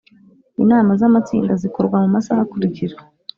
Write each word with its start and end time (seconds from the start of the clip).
Inama 0.63 0.91
z 0.99 1.01
amatsinda 1.09 1.53
zikorwa 1.61 1.95
mu 2.03 2.09
masaha 2.15 2.41
akurikira 2.45 2.95